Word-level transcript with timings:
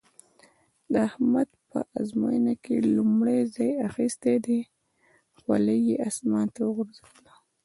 احمد 1.07 1.49
په 1.69 1.79
ازموينه 1.99 2.53
کې 2.63 2.75
لومړی 2.95 3.39
ځای 3.55 3.71
اخيستی 3.89 4.35
دی؛ 4.45 4.59
خولۍ 5.37 5.79
يې 5.89 5.95
اسمان 6.09 6.47
ته 6.55 6.61
وغورځوله. 6.65 7.33